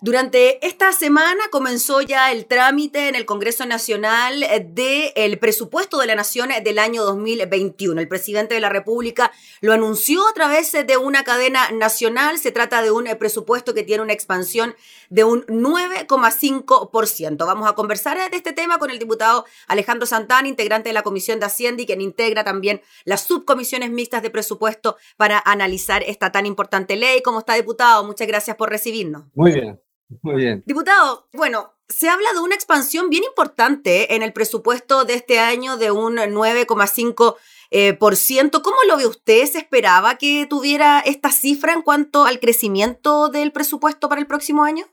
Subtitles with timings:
[0.00, 6.14] Durante esta semana comenzó ya el trámite en el Congreso Nacional del presupuesto de la
[6.14, 8.00] Nación del año 2021.
[8.00, 12.38] El presidente de la República lo anunció a través de una cadena nacional.
[12.38, 14.76] Se trata de un presupuesto que tiene una expansión
[15.10, 17.36] de un 9,5%.
[17.44, 21.40] Vamos a conversar de este tema con el diputado Alejandro Santana, integrante de la Comisión
[21.40, 26.46] de Hacienda y quien integra también las subcomisiones mixtas de presupuesto para analizar esta tan
[26.46, 27.20] importante ley.
[27.20, 28.04] ¿Cómo está, diputado?
[28.04, 29.24] Muchas gracias por recibirnos.
[29.34, 29.80] Muy bien.
[30.22, 30.62] Muy bien.
[30.66, 35.76] Diputado, bueno, se habla de una expansión bien importante en el presupuesto de este año
[35.76, 37.36] de un 9,5%.
[37.70, 38.62] Eh, por ciento.
[38.62, 39.44] ¿Cómo lo ve usted?
[39.44, 44.64] ¿Se esperaba que tuviera esta cifra en cuanto al crecimiento del presupuesto para el próximo
[44.64, 44.86] año?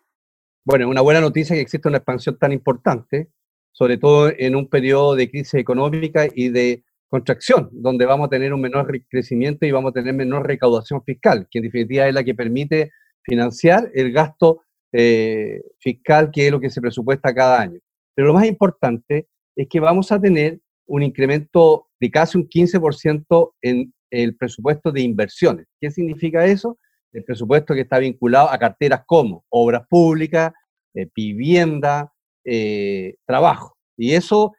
[0.65, 3.29] Bueno, una buena noticia que existe una expansión tan importante,
[3.71, 8.53] sobre todo en un periodo de crisis económica y de contracción, donde vamos a tener
[8.53, 12.25] un menor crecimiento y vamos a tener menor recaudación fiscal, que en definitiva es la
[12.25, 12.91] que permite
[13.23, 14.63] financiar el gasto
[14.97, 17.79] eh, fiscal, que es lo que se presupuesta cada año.
[18.15, 23.51] Pero lo más importante es que vamos a tener un incremento de casi un 15%
[23.61, 25.65] en el presupuesto de inversiones.
[25.81, 26.79] ¿Qué significa eso?
[27.11, 30.53] El presupuesto que está vinculado a carteras como obras públicas,
[30.93, 32.13] eh, vivienda,
[32.45, 33.75] eh, trabajo.
[33.97, 34.53] Y eso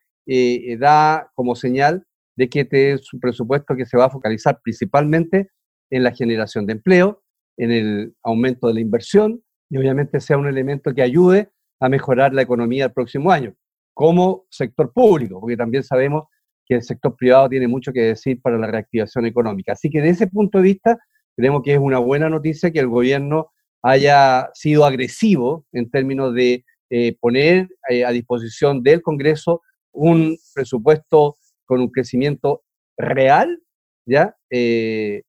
[0.79, 2.05] da como señal
[2.37, 5.51] de que este es un presupuesto que se va a focalizar principalmente
[5.89, 7.23] en la generación de empleo,
[7.57, 11.51] en el aumento de la inversión y obviamente sea un elemento que ayude
[11.81, 13.55] a mejorar la economía el próximo año,
[13.95, 16.25] como sector público, porque también sabemos
[16.67, 19.73] que el sector privado tiene mucho que decir para la reactivación económica.
[19.73, 20.99] Así que de ese punto de vista,
[21.37, 26.65] creemos que es una buena noticia que el gobierno haya sido agresivo en términos de
[26.91, 32.63] eh, poner eh, a disposición del Congreso un presupuesto con un crecimiento
[32.97, 33.61] real,
[34.05, 34.37] ¿ya?
[34.51, 35.23] Eh,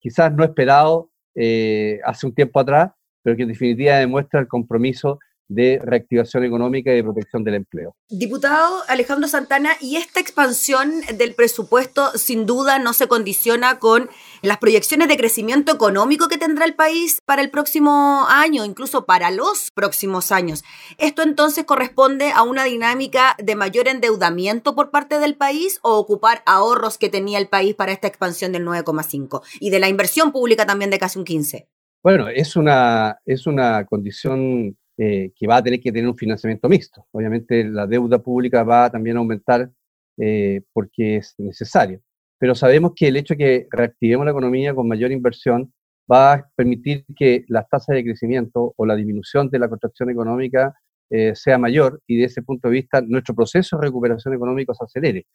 [0.00, 1.10] quizás no esperado
[2.04, 2.92] hace un tiempo atrás,
[3.24, 7.94] pero que en definitiva demuestra el compromiso de reactivación económica y de protección del empleo.
[8.08, 14.08] Diputado Alejandro Santana, ¿y esta expansión del presupuesto sin duda no se condiciona con
[14.42, 19.30] las proyecciones de crecimiento económico que tendrá el país para el próximo año, incluso para
[19.30, 20.64] los próximos años?
[20.98, 26.42] ¿Esto entonces corresponde a una dinámica de mayor endeudamiento por parte del país o ocupar
[26.46, 30.66] ahorros que tenía el país para esta expansión del 9,5 y de la inversión pública
[30.66, 31.68] también de casi un 15?
[32.04, 36.68] Bueno, es una, es una condición eh, que va a tener que tener un financiamiento
[36.68, 37.06] mixto.
[37.12, 39.70] Obviamente la deuda pública va también a aumentar
[40.18, 42.02] eh, porque es necesario.
[42.38, 45.72] Pero sabemos que el hecho de que reactivemos la economía con mayor inversión
[46.10, 50.74] va a permitir que las tasas de crecimiento o la disminución de la contracción económica
[51.08, 54.84] eh, sea mayor y de ese punto de vista nuestro proceso de recuperación económica se
[54.84, 55.26] acelere.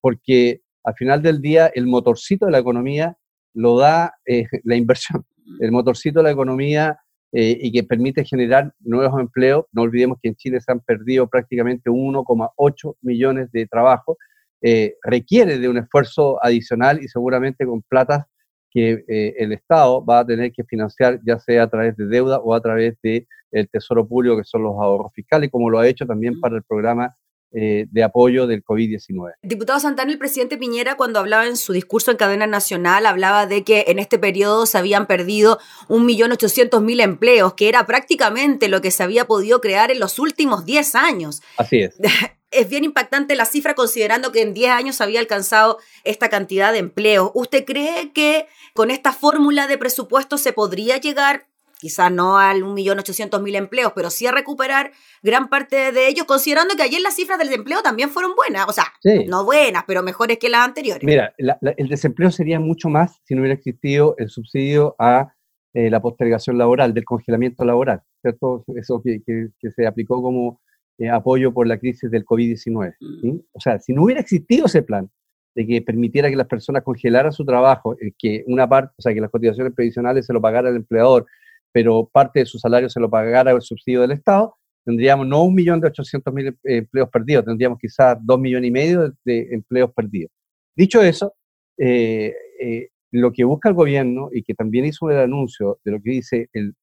[0.00, 3.16] porque al final del día el motorcito de la economía
[3.54, 4.14] lo da
[4.64, 5.24] la inversión
[5.60, 6.98] el motorcito de la economía
[7.32, 9.66] eh, y que permite generar nuevos empleos.
[9.72, 14.16] No olvidemos que en Chile se han perdido prácticamente 1,8 millones de trabajos.
[14.62, 18.24] Eh, requiere de un esfuerzo adicional y seguramente con platas
[18.70, 22.38] que eh, el Estado va a tener que financiar, ya sea a través de deuda
[22.38, 25.88] o a través del el Tesoro Público, que son los ahorros fiscales, como lo ha
[25.88, 27.16] hecho también para el programa
[27.52, 29.32] eh, de apoyo del COVID-19.
[29.42, 33.64] Diputado Santana, el presidente Piñera, cuando hablaba en su discurso en cadena nacional, hablaba de
[33.64, 35.58] que en este periodo se habían perdido
[35.88, 40.94] 1.800.000 empleos, que era prácticamente lo que se había podido crear en los últimos 10
[40.94, 41.42] años.
[41.56, 41.96] Así es.
[42.52, 46.72] Es bien impactante la cifra considerando que en 10 años se había alcanzado esta cantidad
[46.72, 47.30] de empleos.
[47.32, 51.46] ¿Usted cree que con esta fórmula de presupuesto se podría llegar
[51.80, 54.92] quizás no al 1.800.000 empleos, pero sí a recuperar
[55.22, 58.72] gran parte de ellos, considerando que ayer las cifras del desempleo también fueron buenas, o
[58.72, 58.84] sea,
[59.26, 61.04] no buenas, pero mejores que las anteriores.
[61.04, 65.34] Mira, el desempleo sería mucho más si no hubiera existido el subsidio a
[65.72, 68.64] eh, la postergación laboral, del congelamiento laboral, ¿cierto?
[68.74, 69.22] Eso que,
[69.70, 70.60] se aplicó como
[70.98, 72.94] eh, apoyo por la crisis del COVID-19.
[73.00, 73.38] Mm.
[73.52, 75.08] O sea, si no hubiera existido ese plan,
[75.54, 79.14] de que permitiera que las personas congelaran su trabajo, eh, que una parte, o sea,
[79.14, 81.26] que las cotizaciones previsionales se lo pagara el empleador,
[81.72, 85.54] pero parte de su salario se lo pagara el subsidio del Estado, tendríamos no un
[85.54, 90.30] millón de ochocientos mil empleos perdidos, tendríamos quizás dos millones y medio de, empleos perdidos.
[90.76, 91.34] Dicho eso,
[91.78, 96.00] eh, eh, lo que busca el gobierno y que también hizo el anuncio de lo
[96.00, 96.74] que dice el,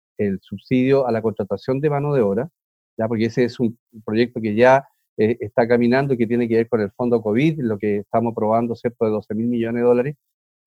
[0.42, 2.50] subsidio a la contratación de mano de obra,
[2.98, 4.84] ya porque ese es un proyecto que ya
[5.16, 8.32] eh, está caminando y que tiene que ver con el fondo COVID, lo que estamos
[8.32, 10.16] aprobando, ¿cierto?, de 12 mil millones de dólares.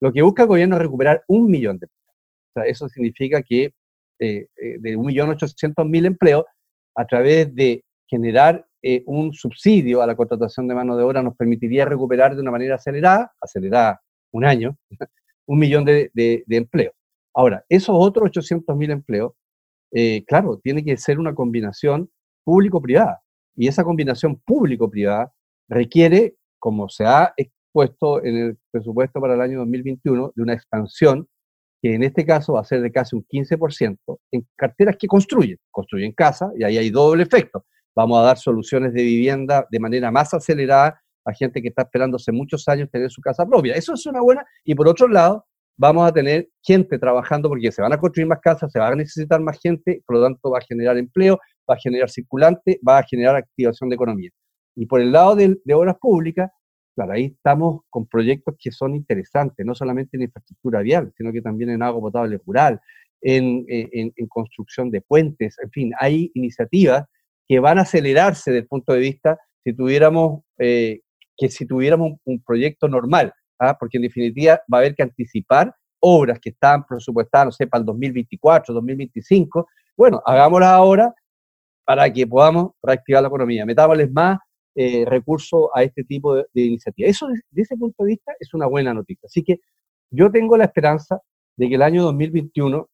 [0.01, 2.17] Lo que busca el gobierno es recuperar un millón de empleos.
[2.49, 3.73] O sea, eso significa que
[4.21, 6.45] eh, eh, de 1.800.000 empleos
[6.95, 11.35] a través de generar eh, un subsidio a la contratación de mano de obra nos
[11.35, 13.99] permitiría recuperar de una manera acelerada, acelerada
[14.31, 14.77] un año,
[15.47, 16.11] un millón de,
[16.47, 16.93] empleos.
[17.33, 19.33] Ahora, esos otros 800.000 empleos
[19.91, 22.09] eh, claro, tiene que ser una combinación
[22.43, 23.21] público-privada.
[23.55, 25.33] Y esa combinación público-privada
[25.67, 31.27] requiere, como se ha expuesto en el presupuesto para el año 2021, de una expansión
[31.81, 33.97] que en este caso va a ser de casi un 15%
[34.31, 35.57] en carteras que construyen.
[35.71, 37.65] Construyen casa y ahí hay doble efecto.
[37.95, 42.17] Vamos a dar soluciones de vivienda de manera más acelerada a gente que está esperando
[42.17, 43.75] hace muchos años tener su casa propia.
[43.75, 44.45] Eso es una buena.
[44.63, 45.45] Y por otro lado,
[45.77, 48.95] vamos a tener gente trabajando porque se van a construir más casas, se va a
[48.95, 51.39] necesitar más gente, por lo tanto va a generar empleo,
[51.69, 54.29] va a generar circulante, va a generar activación de economía.
[54.75, 56.49] Y por el lado de, obras públicas,
[57.05, 61.41] claro, ahí estamos con proyectos que son interesantes, no solamente en infraestructura vial, sino que
[61.41, 62.79] también en agua potable rural,
[63.21, 63.65] en,
[64.29, 67.05] construcción de puentes, en fin, hay iniciativas
[67.47, 71.01] que van a acelerarse desde el punto de vista si tuviéramos, eh,
[71.37, 73.33] que si tuviéramos un proyecto normal.
[73.61, 73.77] ¿ah?
[73.79, 77.81] porque en definitiva va a haber que anticipar obras que están presupuestadas, no sé, para
[77.81, 79.67] el 2024, 2025.
[79.95, 81.13] Bueno, hagámoslas ahora
[81.85, 83.65] para que podamos reactivar la economía.
[83.65, 84.39] Metámosles más
[84.75, 87.11] eh, recursos a este tipo de, iniciativas.
[87.11, 89.27] Eso, desde ese punto de vista, es una buena noticia.
[89.27, 89.59] Así que
[90.11, 91.21] yo tengo la esperanza
[91.57, 92.89] de que el año 2021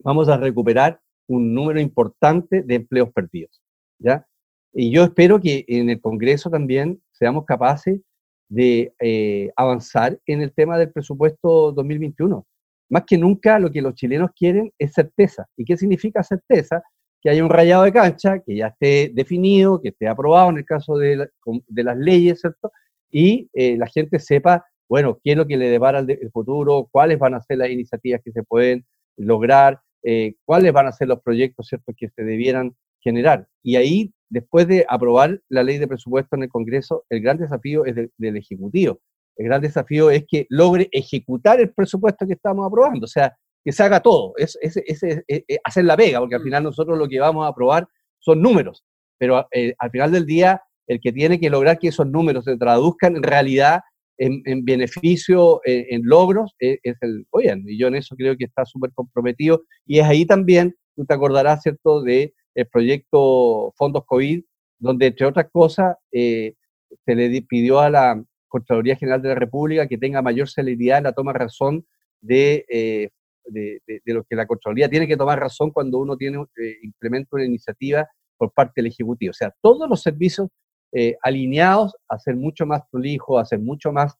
[0.00, 3.62] vamos a recuperar un número importante de empleos perdidos.
[3.98, 4.26] ¿ya?
[4.72, 8.00] Y yo espero que en el Congreso también seamos capaces
[8.48, 12.46] de eh, avanzar en el tema del presupuesto 2021.
[12.90, 15.46] Más que nunca lo que los chilenos quieren es certeza.
[15.56, 16.82] ¿Y qué significa certeza?
[17.26, 20.64] Que haya un rayado de cancha, que ya esté definido, que esté aprobado en el
[20.64, 21.28] caso de,
[21.74, 22.70] las leyes, ¿cierto?
[23.10, 27.18] Y eh, la gente sepa, bueno, qué es lo que le depara el, futuro, cuáles
[27.18, 28.86] van a ser las iniciativas que se pueden
[29.16, 33.48] lograr, eh, cuáles van a ser los proyectos, ¿cierto?, que se debieran generar.
[33.60, 37.86] Y ahí después de aprobar la ley de presupuesto en el Congreso, el gran desafío
[37.86, 39.00] es del Ejecutivo.
[39.34, 43.72] El gran desafío es que logre ejecutar el presupuesto que estamos aprobando, o sea, que
[43.72, 44.56] se haga todo, es,
[45.64, 46.44] hacer la pega, porque al mm.
[46.44, 47.88] final nosotros lo que vamos a aprobar
[48.20, 48.84] son números,
[49.18, 52.56] pero eh, al final del día el que tiene que lograr que esos números se
[52.56, 53.80] traduzcan en realidad
[54.18, 57.64] en, beneficio, en, logros, es, es, el gobierno.
[57.68, 59.64] Y yo en eso creo que está súper comprometido.
[59.84, 64.42] Y es ahí también, tú te acordarás, ¿cierto?, de el proyecto Fondos COVID,
[64.78, 66.54] donde entre otras cosas eh,
[67.04, 71.04] se le pidió a la Contraloría General de la República que tenga mayor celeridad en
[71.04, 71.86] la toma de razón
[72.22, 73.10] de, eh,
[73.46, 77.44] de, lo que la Contraloría tiene que tomar razón cuando uno tiene eh, implementa una
[77.44, 79.30] iniciativa por parte del Ejecutivo.
[79.30, 80.48] O sea, todos los servicios
[81.22, 84.14] alineados a ser mucho más prolijo, a ser mucho más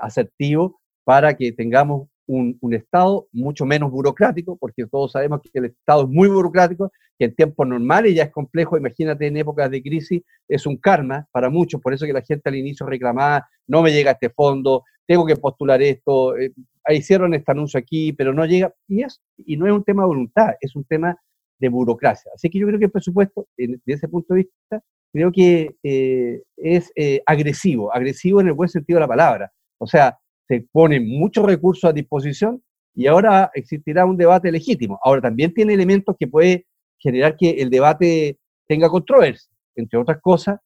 [0.00, 6.02] asertivo para que tengamos un, Estado mucho menos burocrático, porque todos sabemos que el Estado
[6.02, 10.22] es muy burocrático, que en tiempos normales ya es complejo, imagínate en épocas de crisis,
[10.48, 13.92] es un karma para muchos, por eso que la gente al inicio reclamaba, no me
[13.92, 16.52] llega este fondo, tengo que postular esto, eh,
[16.90, 20.08] hicieron este anuncio aquí, pero no llega, y, es, y no es un tema de
[20.08, 21.16] voluntad, es un tema
[21.58, 22.30] de burocracia.
[22.34, 24.82] Así que yo creo que el presupuesto, desde ese punto de vista,
[25.12, 29.52] creo que eh, es eh, agresivo, agresivo en el buen sentido de la palabra.
[29.78, 32.62] O sea, se ponen muchos recursos a disposición
[32.94, 34.98] y ahora existirá un debate legítimo.
[35.02, 36.66] Ahora también tiene elementos que puede
[36.98, 40.60] generar que el debate tenga controversia, entre otras cosas,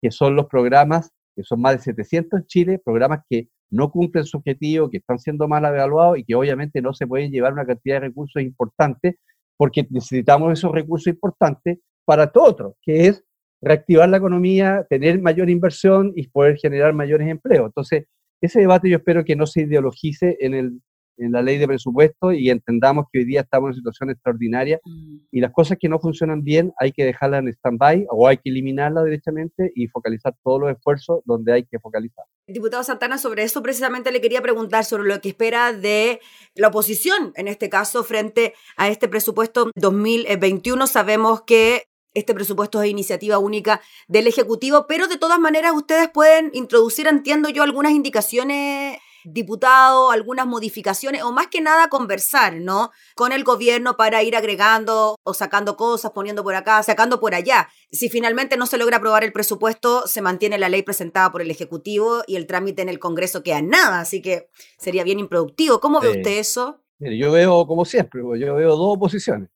[0.00, 4.24] que son los programas, que son más de 700 en Chile, programas que no cumplen
[4.24, 7.64] su objetivo, que están siendo mal evaluados y que obviamente no se pueden llevar una
[7.64, 9.16] cantidad de recursos importantes
[9.56, 13.24] porque necesitamos esos recursos importantes para todo otro, que es
[13.62, 17.66] reactivar la economía, tener mayor inversión y poder generar mayores empleos.
[17.66, 18.06] Entonces,
[18.46, 20.80] ese debate yo espero que no se ideologice en, el,
[21.16, 24.80] en la ley de presupuesto y entendamos que hoy día estamos en una situación extraordinaria
[25.30, 28.50] y las cosas que no funcionan bien hay que dejarlas en stand-by o hay que
[28.50, 32.24] eliminarlas directamente y focalizar todos los esfuerzos donde hay que focalizar.
[32.46, 36.20] Diputado Santana, sobre eso precisamente le quería preguntar sobre lo que espera de
[36.56, 40.86] la oposición, en este caso, frente a este presupuesto 2021.
[40.86, 41.84] Sabemos que
[42.14, 47.48] este presupuesto es iniciativa única del Ejecutivo, pero de todas maneras ustedes pueden introducir, entiendo
[47.48, 52.90] yo, algunas indicaciones diputado, algunas modificaciones o más que nada conversar, ¿no?
[53.14, 57.68] Con el gobierno para ir agregando o sacando cosas, poniendo por acá, sacando por allá.
[57.90, 61.50] Si finalmente no se logra aprobar el presupuesto, se mantiene la ley presentada por el
[61.50, 65.80] Ejecutivo y el trámite en el Congreso queda nada, así que sería bien improductivo.
[65.80, 66.78] ¿Cómo ve usted eso?
[66.98, 69.51] yo veo, como siempre, yo veo dos oposiciones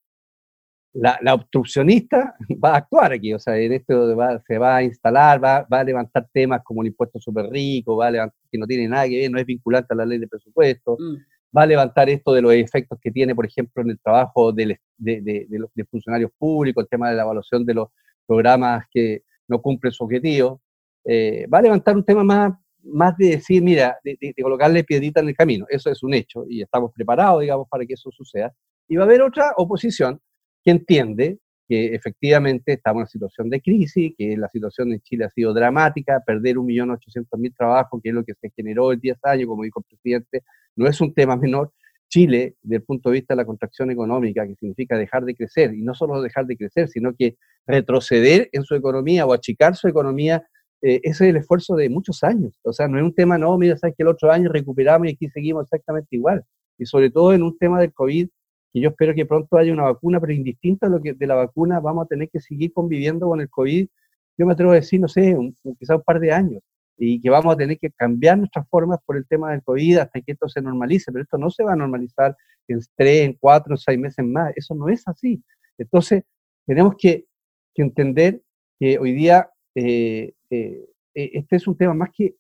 [0.99, 2.35] la, obstruccionista
[2.65, 6.29] va a actuar aquí, o sea, en esto se va a instalar, va, a levantar
[6.33, 9.31] temas como el impuesto súper rico, va a levantar, que no tiene nada que ver,
[9.31, 11.17] no es vinculante a la ley de presupuesto, mm.
[11.57, 14.79] va a levantar esto de los efectos que tiene, por ejemplo, en el trabajo de,
[14.99, 17.89] los funcionarios públicos, el tema de la evaluación de los
[18.27, 20.63] programas que no cumplen su objetivo,
[21.05, 25.29] eh, va a levantar un tema más, más de decir, mira, de, colocarle piedrita en
[25.29, 28.53] el camino, eso es un hecho y estamos preparados, digamos, para que eso suceda.
[28.89, 30.21] Y va a haber otra oposición
[30.67, 35.25] que entiende que efectivamente estamos en una situación de crisis, que la situación en Chile
[35.25, 39.47] ha sido dramática, perder 1.800.000 trabajos, que es lo que se generó en 10 años,
[39.47, 40.43] como dijo el presidente,
[40.75, 41.73] no es un tema menor.
[42.09, 45.73] Chile, desde el punto de vista de la contracción económica, que significa dejar de crecer,
[45.73, 49.87] y no solo dejar de crecer, sino que retroceder en su economía o achicar su
[49.87, 50.45] economía,
[50.83, 52.59] eh, ese es el esfuerzo de muchos años.
[52.65, 55.13] O sea, no es un tema, no, mira, sabes que el otro año recuperamos y
[55.13, 56.45] aquí seguimos exactamente igual.
[56.77, 58.29] Y sobre todo en un tema del COVID,
[58.77, 61.35] y yo espero que pronto haya una vacuna, pero indistinta a lo que de la
[61.35, 63.89] vacuna vamos a tener que seguir conviviendo con el COVID,
[64.37, 66.63] yo me atrevo a decir, no sé, un, quizá un par de años,
[66.99, 70.21] y que vamos a tener que cambiar nuestras formas por el tema del COVID hasta
[70.21, 72.37] que esto se normalice, pero esto no se va a normalizar
[72.69, 75.43] en tres, en cuatro, en seis meses más, eso no es así.
[75.79, 76.25] Entonces,
[76.67, 77.25] tenemos que,
[77.77, 78.43] entender
[78.79, 82.35] que hoy día eh, eh, eh, este es un tema más que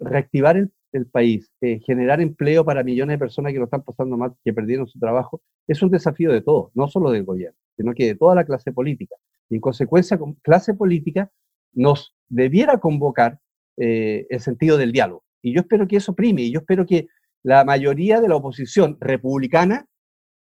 [0.00, 4.16] reactivar el, el país, eh, generar empleo para millones de personas que lo están pasando
[4.16, 7.92] mal, que perdieron su trabajo, es un desafío de todos, no solo del gobierno, sino
[7.94, 9.16] que de toda la clase política.
[9.50, 11.30] Y en consecuencia, clase política
[11.72, 13.40] nos debiera convocar
[13.76, 15.24] eh, el sentido del diálogo.
[15.42, 17.08] Y yo espero que eso prime, y yo espero que
[17.42, 19.86] la mayoría de la oposición republicana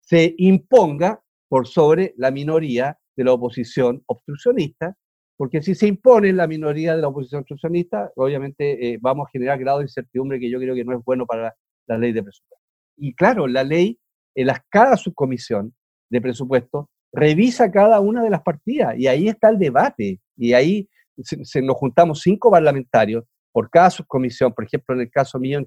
[0.02, 4.96] se imponga por sobre la minoría de la oposición obstruccionista
[5.38, 9.60] porque si se impone la minoría de la oposición obstruccionista, obviamente eh, vamos a generar
[9.60, 11.56] grado de incertidumbre que yo creo que no es bueno para
[11.88, 12.64] la, ley de presupuesto.
[12.98, 14.00] Y claro, la ley,
[14.34, 15.74] en las, cada subcomisión
[16.10, 20.20] de presupuesto revisa cada una de las partidas y ahí está el debate.
[20.38, 20.88] Y ahí
[21.22, 24.54] se, nos juntamos cinco parlamentarios por cada subcomisión.
[24.54, 25.60] Por ejemplo, en el caso mío,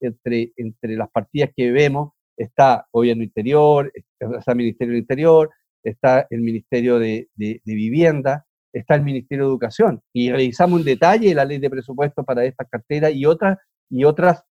[0.00, 5.50] entre, entre, las partidas que vemos está Gobierno Interior, está el Ministerio del Interior,
[5.82, 7.28] está el Ministerio de
[7.64, 12.44] Vivienda, está el Ministerio de Educación y revisamos en detalle la ley de presupuesto para
[12.44, 13.58] estas carteras y otras,
[13.90, 14.42] y otras,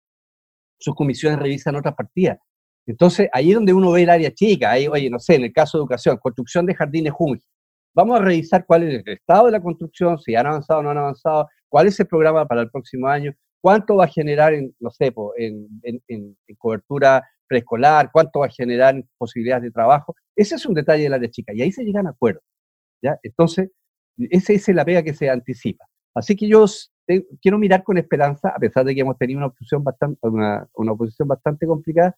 [0.80, 2.38] sus comisiones revisan otras partidas.
[2.86, 5.54] Entonces, ahí es donde uno ve el área chica, ahí, oye, no sé, en el
[5.54, 7.44] caso de educación, construcción de jardines Junge.
[7.94, 10.92] Vamos a revisar cuál es el estado de la construcción, si han avanzado o no
[10.92, 14.74] han avanzado, cuál es el programa para el próximo año, cuánto va a generar en,
[14.80, 20.16] no sé, en, en, en cobertura preescolar, cuánto va a generar en posibilidades de trabajo.
[20.36, 22.44] Ese es un detalle del área chica y ahí se llegan a acuerdos.
[23.02, 23.18] ¿ya?
[23.24, 23.72] Entonces,
[24.18, 25.86] esa es la pega que se anticipa.
[26.14, 26.66] Así que yo
[27.42, 30.92] quiero mirar con esperanza, a pesar de que hemos tenido una oposición bastante, una, una
[30.92, 32.16] oposición bastante complicada,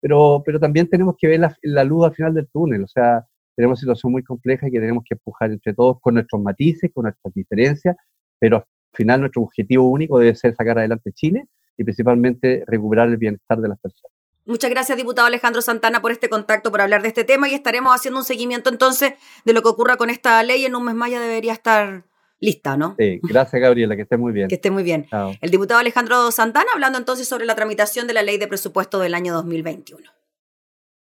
[0.00, 2.84] pero, pero también tenemos que ver la, la, luz al final del túnel.
[2.84, 6.42] O sea, tenemos una situación muy compleja que tenemos que empujar entre todos con nuestros
[6.42, 7.96] matices, con nuestras diferencias,
[8.38, 11.46] pero al final nuestro objetivo único debe ser sacar adelante Chile
[11.76, 14.13] y principalmente recuperar el bienestar de las personas.
[14.46, 17.94] Muchas gracias, diputado Alejandro Santana, por este contacto, por hablar de este tema y estaremos
[17.94, 20.66] haciendo un seguimiento entonces de lo que ocurra con esta ley.
[20.66, 22.04] En un mes más ya debería estar
[22.40, 22.94] lista, ¿no?
[22.98, 24.48] Sí, gracias, Gabriela, que esté muy bien.
[24.48, 25.06] Que esté muy bien.
[25.40, 29.14] El diputado Alejandro Santana hablando entonces sobre la tramitación de la ley de presupuesto del
[29.14, 30.10] año 2021.